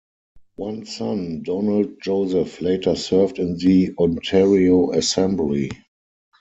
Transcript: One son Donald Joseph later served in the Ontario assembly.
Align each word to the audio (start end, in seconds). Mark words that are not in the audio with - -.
One 0.55 0.87
son 0.87 1.43
Donald 1.43 1.99
Joseph 2.01 2.59
later 2.59 2.95
served 2.95 3.37
in 3.37 3.55
the 3.57 3.93
Ontario 3.99 4.89
assembly. 4.93 5.69